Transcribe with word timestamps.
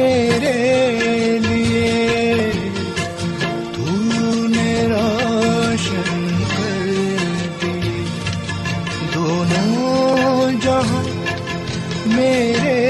میرے 0.00 1.38
لیے۔ 1.38 2.50
تو 3.72 3.84
نے 4.48 4.86
روشن 4.90 6.28
کر 6.56 6.86
دی۔ 7.62 8.04
دونوں 9.14 10.52
جہاں 10.60 11.04
میرے 12.06 12.89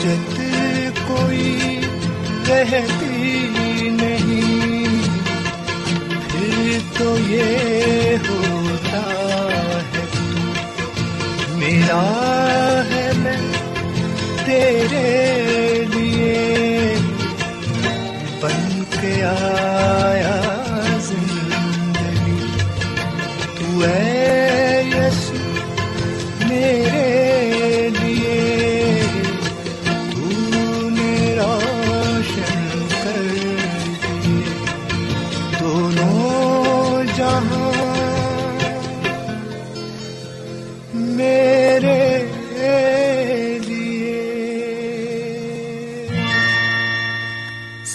حاجت 0.00 0.40
کوئی 1.08 1.80
رہتی 2.48 3.88
نہیں۔ 3.92 5.02
پھر 6.28 6.78
تو 6.98 7.16
یہ 7.28 8.16
ہوتا 8.28 9.02
ہے 9.92 10.04
میرا 11.54 12.02
ہے 12.90 13.10
میں 13.16 13.36
تیرے 14.44 15.49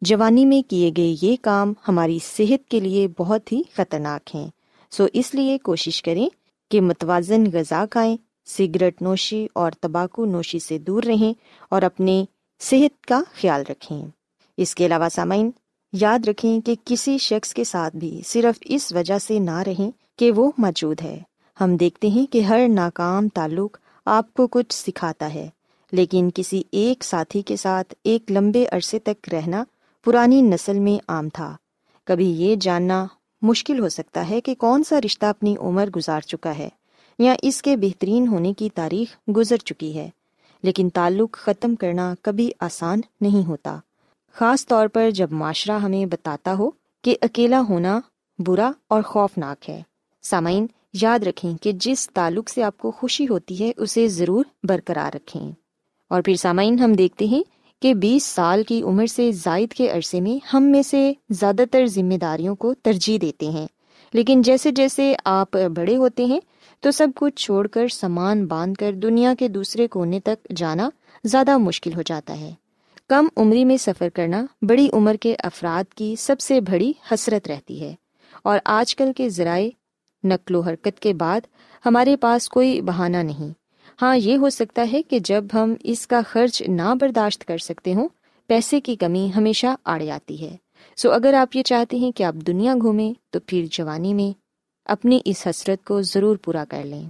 جوانی 0.00 0.44
میں 0.44 0.60
کیے 0.70 0.90
گئے 0.96 1.14
یہ 1.22 1.36
کام 1.42 1.72
ہماری 1.88 2.18
صحت 2.24 2.68
کے 2.70 2.80
لیے 2.80 3.08
بہت 3.18 3.52
ہی 3.52 3.62
خطرناک 3.74 4.34
ہیں۔ 4.34 4.48
سو 4.90 5.06
اس 5.12 5.34
لیے 5.34 5.58
کوشش 5.58 6.02
کریں 6.02 6.28
کہ 6.70 6.80
متوازن 6.80 7.44
غذا 7.52 7.84
کھائیں، 7.90 8.16
سگریٹ 8.46 9.02
نوشی 9.02 9.46
اور 9.52 9.72
تمباکو 9.80 10.24
نوشی 10.24 10.58
سے 10.58 10.78
دور 10.78 11.02
رہیں 11.02 11.32
اور 11.68 11.82
اپنے 11.82 12.24
صحت 12.60 13.06
کا 13.06 13.20
خیال 13.40 13.62
رکھیں۔ 13.68 14.06
اس 14.56 14.74
کے 14.74 14.86
علاوہ 14.86 15.08
سامعین، 15.08 15.50
یاد 15.92 16.28
رکھیں 16.28 16.60
کہ 16.60 16.74
کسی 16.84 17.18
شخص 17.18 17.54
کے 17.54 17.64
ساتھ 17.64 17.96
بھی 17.96 18.20
صرف 18.26 18.58
اس 18.64 18.92
وجہ 18.92 19.18
سے 19.18 19.38
نہ 19.38 19.58
رہیں 19.58 19.90
کہ 20.18 20.30
وہ 20.32 20.50
موجود 20.58 21.00
ہے۔ 21.02 21.18
ہم 21.60 21.76
دیکھتے 21.76 22.08
ہیں 22.08 22.26
کہ 22.26 22.40
ہر 22.40 22.66
ناکام 22.68 23.28
تعلق 23.28 23.76
آپ 24.06 24.32
کو 24.34 24.46
کچھ 24.46 24.74
سکھاتا 24.74 25.34
ہے، 25.34 25.48
لیکن 25.92 26.28
کسی 26.34 26.62
ایک 26.72 27.04
ساتھی 27.04 27.42
کے 27.42 27.56
ساتھ 27.56 27.94
ایک 28.04 28.30
لمبے 28.30 28.64
عرصے 28.72 28.98
تک 28.98 29.28
رہنا 29.32 29.64
پرانی 30.08 30.42
نسل 30.42 30.78
میں 30.78 31.04
عام 31.08 31.28
تھا۔ 31.28 31.56
کبھی 32.04 32.30
یہ 32.30 32.56
جاننا 32.56 33.06
مشکل 33.42 33.80
ہو 33.80 33.88
سکتا 33.88 34.30
ہے 34.30 34.40
کہ 34.40 34.54
کون 34.54 34.84
سا 34.84 35.00
رشتہ 35.00 35.26
اپنی 35.26 35.56
عمر 35.60 35.90
گزار 35.96 36.20
چکا 36.20 36.58
ہے 36.58 36.68
یا 37.18 37.34
اس 37.42 37.62
کے 37.62 37.76
بہترین 37.76 38.28
ہونے 38.28 38.52
کی 38.52 38.68
تاریخ 38.74 39.30
گزر 39.36 39.56
چکی 39.56 39.98
ہے، 39.98 40.10
لیکن 40.62 40.88
تعلق 40.90 41.32
ختم 41.32 41.74
کرنا 41.74 42.14
کبھی 42.22 42.50
آسان 42.60 43.00
نہیں 43.20 43.46
ہوتا۔ 43.46 43.78
خاص 44.32 44.66
طور 44.66 44.88
پر 44.88 45.10
جب 45.10 45.32
معاشرہ 45.32 45.78
ہمیں 45.78 46.06
بتاتا 46.06 46.54
ہو 46.54 46.70
کہ 47.02 47.16
اکیلا 47.22 47.62
ہونا 47.68 48.00
برا 48.38 48.70
اور 48.88 49.02
خوفناک 49.02 49.70
ہے۔ 49.70 49.82
سامعین، 50.22 50.66
یاد 50.92 51.18
رکھیں 51.18 51.56
کہ 51.62 51.72
جس 51.72 52.10
تعلق 52.10 52.50
سے 52.50 52.62
آپ 52.62 52.78
کو 52.78 52.90
خوشی 52.90 53.28
ہوتی 53.28 53.64
ہے، 53.64 53.72
اسے 53.76 54.08
ضرور 54.08 54.44
برقرار 54.62 55.16
رکھیں۔ 55.16 55.52
اور 56.10 56.22
پھر 56.22 56.34
سامعین، 56.34 56.78
ہم 56.78 56.92
دیکھتے 56.92 57.26
ہیں 57.26 57.42
کہ 57.82 57.94
بیس 57.94 58.24
سال 58.24 58.62
کی 58.62 58.82
عمر 58.82 59.06
سے 59.06 59.32
زائد 59.32 59.72
کے 59.72 59.90
عرصے 59.90 60.20
میں 60.20 60.56
ہم 60.56 60.62
میں 60.62 60.82
سے 60.82 61.12
زیادہ 61.30 61.62
تر 61.70 61.86
ذمہ 61.86 62.14
داریوں 62.14 62.54
کو 62.54 62.74
ترجیح 62.74 63.18
دیتے 63.22 63.48
ہیں۔ 63.48 63.66
لیکن 64.12 64.42
جیسے 64.42 64.70
جیسے 64.70 65.14
آپ 65.24 65.56
بڑے 65.76 65.96
ہوتے 65.96 66.24
ہیں، 66.24 66.40
تو 66.80 66.90
سب 66.90 67.08
کچھ 67.16 67.34
چھوڑ 67.36 67.66
کر 67.66 67.88
سامان 67.88 68.46
باندھ 68.46 68.78
کر 68.78 68.92
دنیا 68.92 69.34
کے 69.38 69.48
دوسرے 69.48 69.88
کونے 69.88 70.20
تک 70.20 70.52
جانا 70.56 70.90
زیادہ 71.24 71.56
مشکل 71.58 71.94
ہو 71.94 72.02
جاتا 72.02 72.40
ہے۔ 72.40 72.50
کم 73.08 73.26
عمری 73.36 73.64
میں 73.64 73.76
سفر 73.76 74.08
کرنا 74.08 74.46
بڑی 74.62 74.88
عمر 74.92 75.14
کے 75.14 75.34
افراد 75.38 75.94
کی 75.94 76.16
سب 76.18 76.40
سے 76.40 76.60
بڑی 76.60 76.92
حسرت 77.10 77.48
رہتی 77.48 77.80
ہے۔ 77.80 77.94
اور 78.42 78.58
آج 78.64 78.96
کل 78.96 79.12
کے 79.16 79.28
ذرائع، 79.28 79.68
نقل 80.24 80.54
و 80.54 80.60
حرکت 80.60 81.00
کے 81.00 81.14
بعد 81.14 81.40
ہمارے 81.86 82.16
پاس 82.16 82.48
کوئی 82.48 82.80
بہانہ 82.80 83.16
نہیں۔ 83.16 83.57
ہاں 84.02 84.16
یہ 84.16 84.36
ہو 84.36 84.50
سکتا 84.50 84.86
ہے 84.92 85.02
کہ 85.02 85.18
جب 85.18 85.44
ہم 85.54 85.74
اس 85.82 86.06
کا 86.06 86.20
خرچ 86.28 86.62
نہ 86.62 86.94
برداشت 87.00 87.44
کر 87.44 87.58
سکتے 87.58 87.94
ہوں، 87.94 88.08
پیسے 88.46 88.80
کی 88.80 88.96
کمی 88.96 89.30
ہمیشہ 89.36 89.66
آڑے 89.84 90.10
آتی 90.10 90.42
ہے۔ 90.42 90.56
سو 90.96 91.10
اگر 91.12 91.34
آپ 91.34 91.56
یہ 91.56 91.62
چاہتے 91.62 91.96
ہیں 91.96 92.12
کہ 92.12 92.22
آپ 92.22 92.34
دنیا 92.34 92.74
گھومیں، 92.74 93.12
تو 93.30 93.40
پھر 93.46 93.64
جوانی 93.70 94.14
میں 94.14 94.38
اپنی 94.84 95.20
اس 95.24 95.46
حسرت 95.46 95.84
کو 95.84 96.02
ضرور 96.02 96.36
پورا 96.36 96.64
کر 96.68 96.84
لیں۔ 96.84 97.08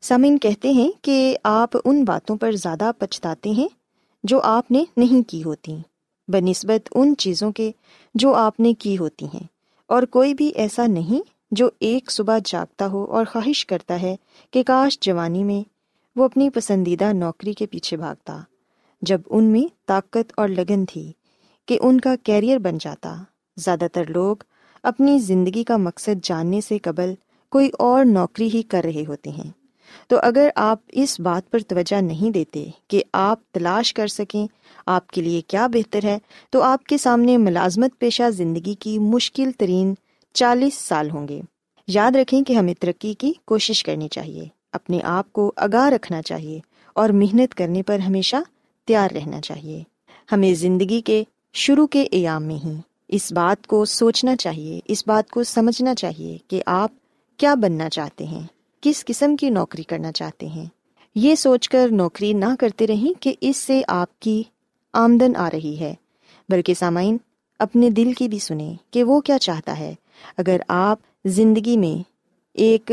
سامعین، 0.00 0.38
کہتے 0.38 0.70
ہیں 0.70 0.92
کہ 1.02 1.36
آپ 1.44 1.76
ان 1.84 2.04
باتوں 2.04 2.36
پر 2.36 2.52
زیادہ 2.52 2.90
پچھتاتے 2.98 3.50
ہیں 3.50 3.68
جو 4.24 4.40
آپ 4.42 4.70
نے 4.70 4.84
نہیں 4.96 5.30
کی 5.30 5.44
ہوتی۔ 5.44 5.76
بہ 6.28 6.36
نسبت 6.36 6.88
ان 6.94 7.14
چیزوں 7.18 7.52
کے 7.52 7.72
جو 8.14 8.34
آپ 8.34 8.60
نے 8.60 8.74
کی 8.74 8.98
ہوتی 8.98 9.24
ہیں۔ 9.24 9.46
اور 9.86 10.02
کوئی 10.02 10.34
بھی 10.34 10.48
ایسا 10.48 10.86
نہیں 10.86 11.20
جو 11.50 11.70
ایک 11.80 12.10
صبح 12.10 12.38
جاگتا 12.44 12.86
ہو 12.86 13.04
اور 13.04 13.24
خواہش 13.24 13.66
کرتا 13.66 14.02
ہے 14.02 14.16
کہ 14.50 14.62
کاش 14.62 15.00
جوانی 15.00 15.44
میں 15.44 15.79
وہ 16.20 16.24
اپنی 16.24 16.50
پسندیدہ 16.50 17.12
نوکری 17.12 17.52
کے 17.52 17.66
پیچھے 17.66 17.96
بھاگتا، 17.96 18.40
جب 19.02 19.20
ان 19.30 19.44
میں 19.44 19.74
طاقت 19.86 20.32
اور 20.36 20.48
لگن 20.48 20.84
تھی 20.84 21.12
کہ 21.66 21.78
ان 21.82 22.00
کا 22.00 22.14
کیریئر 22.22 22.58
بن 22.58 22.78
جاتا۔ 22.80 23.16
زیادہ 23.56 23.86
تر 23.92 24.04
لوگ 24.08 24.36
اپنی 24.82 25.18
زندگی 25.18 25.64
کا 25.64 25.76
مقصد 25.76 26.24
جاننے 26.24 26.60
سے 26.60 26.78
قبل 26.78 27.14
کوئی 27.50 27.70
اور 27.78 28.04
نوکری 28.04 28.48
ہی 28.54 28.62
کر 28.62 28.82
رہے 28.84 29.04
ہوتے 29.08 29.30
ہیں۔ 29.30 29.50
تو 30.08 30.16
اگر 30.22 30.48
آپ 30.54 30.78
اس 30.88 31.20
بات 31.20 31.50
پر 31.50 31.58
توجہ 31.58 32.00
نہیں 32.00 32.30
دیتے 32.30 32.70
کہ 32.88 33.02
آپ 33.12 33.52
تلاش 33.52 33.94
کر 33.94 34.06
سکیں 34.06 34.46
آپ 34.86 35.06
کے 35.06 35.22
لیے 35.22 35.40
کیا 35.40 35.66
بہتر 35.66 36.04
ہے، 36.04 36.18
تو 36.50 36.62
آپ 36.62 36.84
کے 36.84 36.98
سامنے 36.98 37.36
ملازمت 37.36 37.98
پیشہ 37.98 38.30
زندگی 38.30 38.74
کی 38.74 38.98
مشکل 38.98 39.50
ترین 39.58 39.94
چالیس 40.34 40.74
سال 40.74 41.10
ہوں 41.10 41.28
گے۔ 41.28 41.40
یاد 41.86 42.16
رکھیں 42.16 42.42
کہ 42.42 42.52
ہمیں 42.52 42.74
ترقی 42.80 43.14
کی 43.14 43.32
کوشش 43.44 43.84
کرنی 43.84 44.08
چاہیے۔ 44.08 44.59
اپنے 44.72 44.98
آپ 45.04 45.32
کو 45.32 45.52
آگاہ 45.56 45.88
رکھنا 45.88 46.22
چاہیے 46.22 46.60
اور 46.94 47.08
محنت 47.08 47.54
کرنے 47.54 47.82
پر 47.82 47.98
ہمیشہ 47.98 48.36
تیار 48.86 49.08
رہنا 49.10 49.40
چاہیے۔ 49.40 49.82
ہمیں 50.32 50.54
زندگی 50.54 51.00
کے 51.00 51.24
شروع 51.52 51.86
کے 51.86 52.02
ایام 52.10 52.44
میں 52.44 52.66
ہی 52.66 52.72
اس 53.08 53.32
بات 53.32 53.66
کو 53.66 53.84
سوچنا 53.84 54.36
چاہیے، 54.36 54.80
اس 54.84 55.06
بات 55.06 55.30
کو 55.30 55.42
سمجھنا 55.42 55.94
چاہیے 55.94 56.38
کہ 56.48 56.62
آپ 56.66 56.90
کیا 57.36 57.54
بننا 57.54 57.90
چاہتے 57.90 58.24
ہیں، 58.24 58.46
کس 58.80 59.04
قسم 59.04 59.36
کی 59.36 59.50
نوکری 59.50 59.82
کرنا 59.82 60.12
چاہتے 60.12 60.46
ہیں۔ 60.46 60.64
یہ 61.14 61.34
سوچ 61.34 61.68
کر 61.68 61.88
نوکری 61.90 62.32
نہ 62.32 62.54
کرتے 62.58 62.86
رہیں 62.86 63.22
کہ 63.22 63.34
اس 63.40 63.56
سے 63.56 63.82
آپ 63.88 64.20
کی 64.20 64.42
آمدن 64.92 65.36
آ 65.36 65.50
رہی 65.50 65.80
ہے۔ 65.80 65.94
بلکہ 66.48 66.74
سامعین، 66.74 67.16
اپنے 67.58 67.90
دل 67.90 68.12
کی 68.12 68.28
بھی 68.28 68.38
سنیں 68.38 68.74
کہ 68.90 69.04
وہ 69.04 69.20
کیا 69.20 69.38
چاہتا 69.38 69.78
ہے۔ 69.78 69.94
اگر 70.36 70.56
آپ 70.68 70.98
زندگی 71.24 71.76
میں 71.76 72.02
ایک 72.52 72.92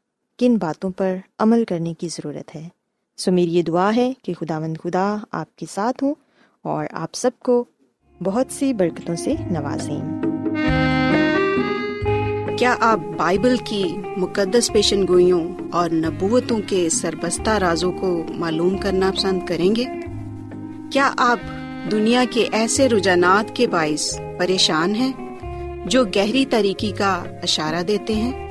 کن 0.41 0.57
باتوں 0.57 0.89
پر 0.89 1.15
عمل 1.39 1.65
کرنے 1.65 1.93
کی 1.93 2.07
ضرورت 2.07 2.55
ہے۔ 2.55 2.67
سو 3.17 3.31
میری 3.31 3.53
یہ 3.53 3.61
دعا 3.61 3.95
ہے 3.95 4.13
کہ 4.23 4.33
خدا 4.33 4.59
مند 4.59 4.77
خدا 4.83 5.17
آپ 5.31 5.55
کے 5.55 5.65
ساتھ 5.73 6.03
ہوں 6.03 6.13
اور 6.61 6.85
آپ 6.91 7.09
سب 7.13 7.31
کو 7.39 7.65
بہت 8.23 8.45
سی 8.49 8.73
برکتوں 8.73 9.15
سے 9.15 9.33
نوازیں۔ 9.51 10.21
کیا 12.57 12.75
آپ 12.79 12.99
بائبل 13.17 13.55
کی 13.65 13.83
مقدس 14.17 14.73
پیشن 14.73 15.07
گوئیوں 15.07 15.57
اور 15.71 15.89
نبوتوں 15.89 16.59
کے 16.67 16.89
سربستہ 16.89 17.49
رازوں 17.49 17.91
کو 17.91 18.23
معلوم 18.29 18.77
کرنا 18.77 19.11
پسند 19.17 19.45
کریں 19.45 19.75
گے؟ 19.75 19.85
کیا 20.91 21.13
آپ 21.17 21.39
دنیا 21.91 22.23
کے 22.29 22.47
ایسے 22.51 22.89
رجحانات 22.89 23.55
کے 23.55 23.67
باعث 23.67 24.19
پریشان 24.37 24.95
ہیں 24.95 25.37
جو 25.85 26.05
گہری 26.05 26.45
طریقے 26.45 26.91
کا 26.91 27.23
اشارہ 27.43 27.83
دیتے 27.83 28.13
ہیں؟ 28.15 28.50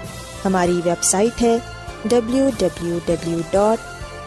ہماری 0.45 0.81
ویب 0.85 1.03
سائٹ 1.03 1.41
ہے 1.41 1.57
W 2.05 2.49
W 2.57 2.99
W 3.05 3.39
dot 3.51 3.79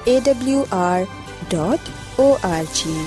A 0.05 0.21
W 0.25 0.65
R 0.71 1.01
dot 1.49 1.89
O 2.21 2.37
R 2.43 2.63
G 2.73 3.05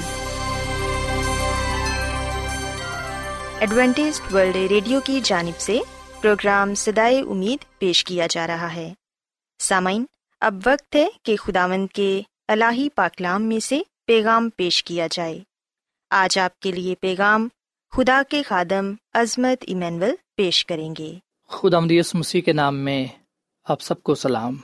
Adventist 3.59 4.21
World 4.33 4.55
Radio 4.55 4.99
کی 4.99 5.21
جانب 5.23 5.59
سے 5.59 5.79
پروگرام 6.21 6.75
سدائے 6.75 7.19
امید 7.19 7.79
پیش 7.79 8.03
کیا 8.03 8.27
جا 8.29 8.47
رہا 8.47 8.73
ہے۔ 8.75 8.93
سامعین، 9.59 10.05
اب 10.41 10.55
وقت 10.65 10.95
ہے 10.95 11.07
کہ 11.23 11.35
خداوند 11.35 11.87
کے 11.93 12.21
الہی 12.47 12.89
پاکلام 12.89 13.43
میں 13.43 13.59
سے 13.59 13.81
پیغام 14.05 14.49
پیش 14.49 14.83
کیا 14.83 15.07
جائے۔ 15.11 15.39
آج 16.09 16.39
آپ 16.39 16.59
کے 16.59 16.71
لیے 16.71 16.95
پیغام 16.95 17.47
خدا 17.91 18.21
کے 18.29 18.43
خادم 18.43 18.93
عظمت 19.13 19.63
ایمینول 19.67 20.15
پیش 20.35 20.65
کریں 20.65 20.95
گے۔ 20.97 21.13
خدا 21.49 21.79
مدیس 21.79 22.15
مسیح 22.15 22.41
کے 22.41 22.53
نام 22.53 22.75
میں 22.75 23.05
آپ 23.63 23.81
سب 23.81 24.03
کو 24.03 24.15
سلام۔ 24.15 24.55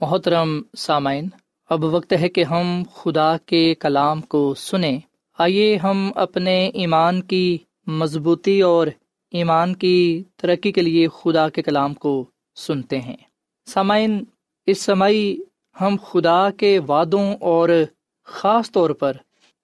محترم 0.00 0.62
سامعین، 0.76 1.28
اب 1.70 1.84
وقت 1.84 2.14
ہے 2.20 2.28
کہ 2.28 2.44
ہم 2.44 2.82
خدا 2.94 3.36
کے 3.46 3.74
کلام 3.74 4.20
کو 4.20 4.54
سنیں۔ 4.54 5.00
آئیے 5.38 5.76
ہم 5.76 6.12
اپنے 6.14 6.70
ایمان 6.74 7.22
کی 7.22 7.58
مضبوطی 7.86 8.62
اور 8.62 8.86
ایمان 9.30 9.76
کی 9.76 10.24
ترقی 10.36 10.72
کے 10.72 10.80
لیے 10.80 11.08
خدا 11.08 11.48
کے 11.48 11.62
کلام 11.62 11.94
کو 11.94 12.24
سنتے 12.56 13.00
ہیں۔ 13.00 13.16
سامعین، 13.66 14.24
اس 14.66 14.80
سمائی 14.80 15.38
ہم 15.80 15.96
خدا 16.10 16.50
کے 16.50 16.78
وعدوں 16.78 17.34
اور 17.40 17.68
خاص 18.24 18.70
طور 18.70 18.90
پر 18.90 19.12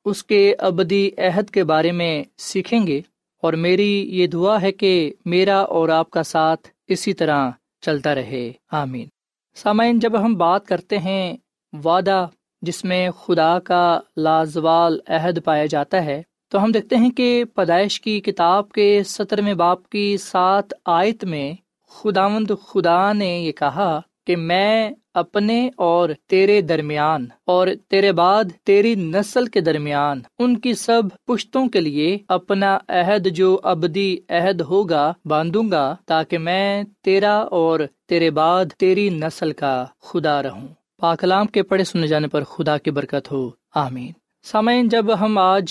اس 0.04 0.24
کے 0.24 0.54
ابدی 0.58 1.10
عہد 1.18 1.50
کے 1.50 1.64
بارے 1.64 1.92
میں 1.92 2.24
سیکھیں 2.36 2.86
گے۔ 2.86 3.00
اور 3.42 3.52
میری 3.52 4.08
یہ 4.20 4.26
دعا 4.26 4.62
ہے 4.62 4.72
کہ 4.72 5.14
میرا 5.24 5.58
اور 5.60 5.88
آپ 5.88 6.10
کا 6.10 6.22
ساتھ 6.22 6.68
اسی 6.88 7.12
طرح 7.12 7.50
چلتا 7.80 8.14
رہے۔ 8.14 8.52
آمین۔ 8.72 9.06
سامعین، 9.54 9.98
جب 9.98 10.24
ہم 10.24 10.34
بات 10.34 10.66
کرتے 10.66 10.98
ہیں، 10.98 11.36
وعدہ 11.84 12.28
جس 12.62 12.84
میں 12.84 13.10
خدا 13.10 13.58
کا 13.58 14.00
لازوال 14.16 14.98
عہد 15.08 15.38
پایا 15.44 15.66
جاتا 15.66 16.04
ہے، 16.04 16.22
تو 16.48 16.64
ہم 16.64 16.70
دیکھتے 16.70 16.96
ہیں 16.96 17.10
کہ 17.10 17.44
پیدائش 17.44 18.00
کی 18.00 18.20
کتاب 18.20 18.72
کے 18.72 19.02
سطر 19.06 19.40
میں 19.40 19.54
باپ 19.54 19.88
کی 19.88 20.16
سات 20.16 20.72
آیت 20.86 21.24
میں 21.24 21.52
خداوند 21.88 22.50
خدا 22.68 23.12
نے 23.12 23.38
یہ 23.38 23.52
کہا 23.52 24.00
کہ 24.26 24.36
میں 24.36 24.90
اپنے 25.14 25.70
اور 25.76 26.08
تیرے 26.26 26.60
درمیان 26.60 27.26
اور 27.46 27.68
تیرے 27.88 28.12
بعد 28.12 28.44
تیری 28.64 28.94
نسل 28.94 29.46
کے 29.46 29.60
درمیان 29.60 30.20
ان 30.38 30.60
کی 30.60 30.74
سب 30.74 31.02
پشتوں 31.26 31.68
کے 31.68 31.80
لیے 31.80 32.18
اپنا 32.28 32.78
عہد 32.88 33.28
جو 33.28 33.58
ابدی 33.62 34.16
عہد 34.28 34.60
ہوگا 34.60 35.12
باندھوں 35.24 35.70
گا 35.70 35.96
تاکہ 36.06 36.38
میں 36.38 36.82
تیرا 37.02 37.36
اور 37.36 37.80
تیرے 38.08 38.30
بعد 38.30 38.64
تیری 38.78 39.10
نسل 39.10 39.52
کا 39.52 39.84
خدا 40.00 40.42
رہوں۔ 40.42 40.68
پاکلام 41.00 41.46
کے 41.46 41.62
پڑھے 41.62 41.84
سنے 41.84 42.06
جانے 42.06 42.28
پر 42.28 42.44
خدا 42.44 42.78
کی 42.78 42.90
برکت 42.90 43.32
ہو۔ 43.32 43.50
آمین۔ 43.74 44.12
سامعین، 44.42 44.88
جب 44.88 45.20
ہم 45.20 45.38
آج 45.38 45.64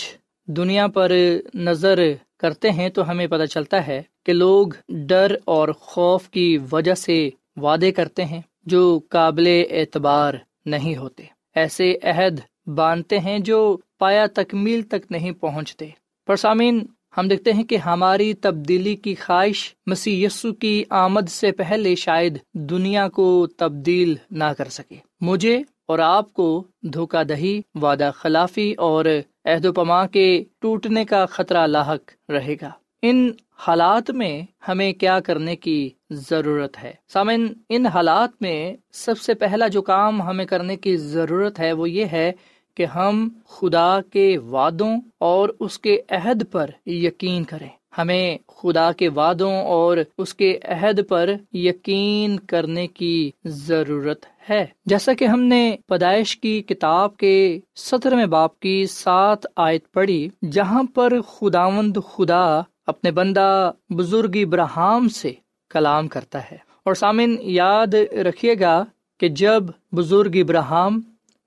دنیا 0.48 0.88
پر 0.88 1.12
نظر 1.54 2.00
کرتے 2.40 2.72
ہیں 2.72 2.90
تو 2.90 3.10
ہمیں 3.10 3.28
پتہ 3.28 3.46
چلتا 3.46 3.88
ہے 3.88 4.02
کہ 4.26 4.34
لوگ 4.34 4.68
ڈر 4.90 5.36
اور 5.46 5.70
خوف 5.70 6.30
کی 6.30 6.58
وجہ 6.72 6.94
سے 6.94 7.30
وعدے 7.56 7.92
کرتے 7.92 8.26
ہیں۔ 8.26 8.42
جو 8.66 9.00
قابل 9.10 9.64
اعتبار 9.70 10.34
نہیں 10.66 10.98
ہوتے۔ 10.98 11.24
ایسے 11.56 11.96
عہد 12.04 12.40
باندھتے 12.70 13.20
ہیں 13.20 13.40
جو 13.40 13.78
پایا 14.00 14.26
تکمیل 14.26 14.82
تک 14.82 15.12
نہیں 15.12 15.32
پہنچتے۔ 15.32 15.88
پرسامین 16.28 16.86
ہم 17.18 17.28
دیکھتے 17.28 17.54
ہیں 17.54 17.64
کہ 17.64 17.78
ہماری 17.78 18.34
تبدیلی 18.34 18.96
کی 18.96 19.16
خواہش 19.16 19.76
مسیح 19.86 20.26
یسو 20.26 20.54
کی 20.54 20.84
آمد 20.90 21.30
سے 21.30 21.52
پہلے 21.52 21.96
شاید 21.96 22.38
دنیا 22.54 23.10
کو 23.10 23.48
تبدیل 23.58 24.16
نہ 24.32 24.44
کر 24.44 24.70
سکے۔ 24.70 24.96
مجھے 25.22 25.62
اور 25.88 26.00
آپ 26.00 26.34
کو 26.34 26.64
دھوکہ 26.82 27.24
دہی، 27.24 27.62
وعدہ 27.76 28.12
خلافی 28.16 28.74
اور 28.74 29.06
عہد 29.46 29.66
و 29.66 29.74
پما 29.74 30.08
کے 30.08 30.44
ٹوٹنے 30.60 31.06
کا 31.06 31.26
خطرہ 31.26 31.68
لاحق 31.68 32.32
رہے 32.32 32.56
گا۔ 32.62 32.70
ان 33.02 33.32
حالات 33.68 34.12
میں 34.12 34.42
ہمیں 34.68 34.94
کیا 34.94 35.20
کرنے 35.20 35.56
کی 35.56 35.90
ضرورت 36.10 36.84
ہے۔ 36.84 36.94
سامن 37.08 37.48
ان 37.70 37.86
حالات 37.86 38.30
میں 38.42 38.76
سب 38.92 39.18
سے 39.18 39.34
پہلا 39.34 39.68
جو 39.68 39.82
کام 39.82 40.22
ہمیں 40.22 40.46
کرنے 40.46 40.76
کی 40.76 40.98
ضرورت 40.98 41.60
ہے 41.60 41.74
وہ 41.74 41.90
یہ 41.90 42.06
ہے 42.06 42.32
کہ 42.76 42.86
ہم 42.86 43.30
خدا 43.48 44.00
کے 44.14 44.38
وعدوں 44.38 45.02
اور 45.18 45.50
اس 45.60 45.80
کے 45.80 46.02
عہد 46.10 46.44
پر 46.52 46.70
یقین 46.86 47.44
کریں۔ 47.44 47.70
ہمیں 47.98 48.38
خدا 48.48 48.92
کے 48.92 49.10
وعدوں 49.10 49.54
اور 49.54 49.98
اس 50.18 50.34
کے 50.34 50.60
عہد 50.64 51.02
پر 51.10 51.30
یقین 51.54 52.40
کرنے 52.40 52.88
کی 52.88 53.32
ضرورت 53.46 54.26
ہے۔ 54.50 54.66
جیسا 54.86 55.14
کہ 55.14 55.26
ہم 55.26 55.40
نے 55.40 55.76
پیدائش 55.88 56.38
کی 56.38 56.62
کتاب 56.62 57.18
کے 57.18 57.60
سطر 57.76 58.16
میں 58.16 58.26
باپ 58.26 58.60
کی 58.60 58.86
سات 58.86 59.46
آیت 59.56 59.92
پڑھی، 59.92 60.30
جہاں 60.52 60.84
پر 60.94 61.22
خداوند 61.22 61.98
خدا 62.12 62.62
اپنے 62.88 63.12
بندہ 63.12 63.72
بزرگ 63.90 64.30
ابراہم 64.34 65.10
سے 65.10 65.34
کلام 65.70 66.08
کرتا 66.08 66.40
ہے۔ 66.52 66.58
اور 66.86 66.94
سامن 66.94 67.36
یاد 67.40 67.94
رکھیے 68.14 68.56
گا 68.60 68.86
کہ 69.20 69.30
جب 69.30 69.64
بزرگ 69.92 70.32
ابراہم 70.34 71.00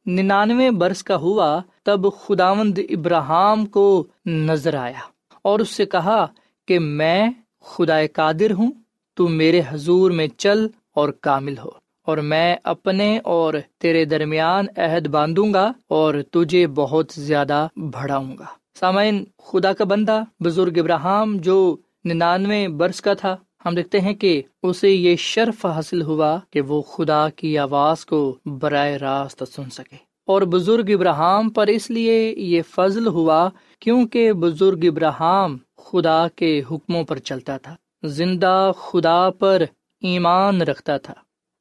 ننانوے 0.06 0.70
برس 0.70 1.04
کا 1.04 1.16
ہوا، 1.16 1.60
تب 1.82 2.00
خداوند 2.12 2.78
ابراہم 2.90 3.66
کو 3.66 4.06
نظر 4.26 4.74
آیا 4.74 5.00
اور 5.42 5.60
اس 5.60 5.70
سے 5.70 5.86
کہا 5.86 6.26
کہ 6.68 6.78
میں 6.78 7.30
خدا 7.60 7.98
قادر 8.12 8.52
ہوں، 8.52 8.72
تو 9.14 9.28
میرے 9.28 9.62
حضور 9.68 10.10
میں 10.10 10.26
چل 10.36 10.66
اور 10.94 11.08
کامل 11.08 11.58
ہو 11.58 11.70
اور 12.06 12.18
میں 12.18 12.56
اپنے 12.64 13.18
اور 13.24 13.54
تیرے 13.78 14.04
درمیان 14.04 14.66
عہد 14.76 15.06
باندھوں 15.06 15.54
گا 15.54 15.72
اور 15.88 16.14
تجھے 16.30 16.66
بہت 16.66 17.12
زیادہ 17.14 17.68
بڑھاؤں 17.76 18.38
گا۔ 18.38 18.63
سامعین، 18.80 19.24
خدا 19.42 19.72
کا 19.72 19.84
بندہ، 19.84 20.22
بزرگ 20.40 20.78
ابراہم 20.78 21.36
جو 21.40 21.76
ننانوے 22.04 22.68
برس 22.68 23.00
کا 23.00 23.14
تھا، 23.14 23.36
ہم 23.66 23.74
دیکھتے 23.74 24.00
ہیں 24.00 24.14
کہ 24.14 24.42
اسے 24.62 24.90
یہ 24.90 25.16
شرف 25.16 25.66
حاصل 25.66 26.02
ہوا 26.02 26.38
کہ 26.50 26.60
وہ 26.60 26.82
خدا 26.82 27.28
کی 27.28 27.58
آواز 27.58 28.06
کو 28.06 28.38
براہ 28.46 28.88
راست 28.88 29.42
سن 29.52 29.70
سکے۔ 29.70 29.96
اور 30.26 30.42
بزرگ 30.42 30.90
ابراہم 30.90 31.50
پر 31.50 31.66
اس 31.66 31.90
لیے 31.90 32.34
یہ 32.36 32.62
فضل 32.70 33.06
ہوا 33.06 33.48
کیونکہ 33.80 34.32
بزرگ 34.32 34.78
ابراہم 34.82 35.56
خدا 35.76 36.26
کے 36.36 36.62
حکموں 36.70 37.04
پر 37.04 37.18
چلتا 37.18 37.56
تھا۔ 37.56 37.76
زندہ 38.04 38.72
خدا 38.78 39.30
پر 39.30 39.62
ایمان 40.00 40.62
رکھتا 40.62 40.96
تھا۔ 40.96 41.14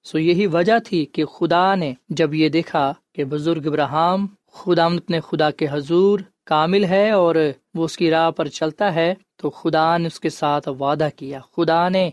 سو 0.04 0.20
یہی 0.20 0.48
وجہ 0.48 0.80
تھی 0.86 1.06
کہ 1.06 1.26
خدا 1.26 1.76
نے 1.76 1.94
جب 2.10 2.34
یہ 2.34 2.50
دیکھا 2.50 2.94
کہ 3.16 3.24
بزرگ 3.24 3.62
ابراہم 3.66 4.26
خدا 4.52 4.86
اپنے 4.86 5.20
خدا 5.20 5.52
کے 5.52 5.68
حضور 5.72 6.20
کامل 6.46 6.84
ہے 6.84 7.10
اور 7.12 7.36
وہ 7.74 7.86
اس 7.86 7.98
کی 7.98 8.12
راہ 8.12 8.32
پر 8.32 8.48
چلتا 8.48 8.96
ہے، 8.96 9.14
تو 9.36 9.50
خدا 9.50 9.98
نے 9.98 10.08
اس 10.08 10.20
کے 10.20 10.30
ساتھ 10.30 10.70
وعدہ 10.70 11.08
کیا۔ 11.16 11.40
خدا 11.56 11.90
نے 11.90 12.10